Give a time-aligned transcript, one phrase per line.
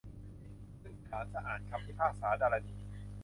[0.81, 2.77] ซึ่งศาลจะอ่านคำพิพากษาดารณี